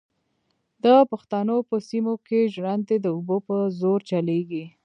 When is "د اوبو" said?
3.01-3.37